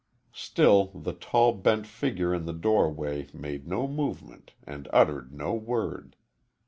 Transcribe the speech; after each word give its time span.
Still 0.33 0.87
the 0.95 1.13
tall 1.13 1.53
bent 1.53 1.85
figure 1.85 2.33
in 2.33 2.45
the 2.45 2.53
doorway 2.53 3.27
made 3.35 3.67
no 3.67 3.87
movement 3.87 4.53
and 4.63 4.87
uttered 4.91 5.31
no 5.31 5.53
word. 5.53 6.15